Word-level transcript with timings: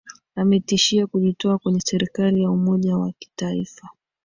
ametishia 0.35 1.07
kujitoa 1.07 1.57
kwenye 1.57 1.79
serikali 1.79 2.41
ya 2.43 2.49
umoja 2.51 2.97
wa 2.97 3.11
kitaifa 3.19 3.89